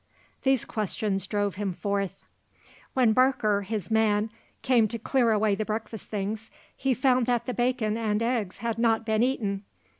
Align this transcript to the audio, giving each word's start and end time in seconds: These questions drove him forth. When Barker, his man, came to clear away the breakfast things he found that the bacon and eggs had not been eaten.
These 0.41 0.65
questions 0.65 1.27
drove 1.27 1.57
him 1.61 1.73
forth. 1.73 2.23
When 2.95 3.13
Barker, 3.13 3.61
his 3.61 3.91
man, 3.91 4.31
came 4.63 4.87
to 4.87 4.97
clear 4.97 5.29
away 5.31 5.53
the 5.53 5.63
breakfast 5.63 6.09
things 6.09 6.49
he 6.75 6.95
found 6.95 7.27
that 7.27 7.45
the 7.45 7.53
bacon 7.53 7.97
and 7.99 8.23
eggs 8.23 8.57
had 8.65 8.79
not 8.79 9.05
been 9.05 9.21
eaten. 9.21 9.63